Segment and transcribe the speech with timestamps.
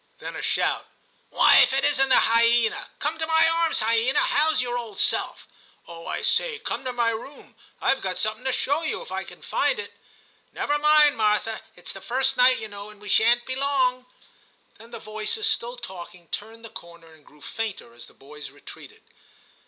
[0.17, 0.87] Then a shout.
[1.29, 2.87] *Why, if it isn't the hyena!
[2.97, 5.47] Come to my arms, hyena; how's your old self?
[5.87, 6.07] Oh!
[6.07, 9.23] I say, come to my room; I Ve got something to show you, if I
[9.23, 9.93] can find it.
[10.53, 14.07] Never mind, Martha; it's the first night, you know, and we shan't be long.'
[14.79, 19.03] Then the voices, still talking, turned the corner and grew fainter as the boys retreated.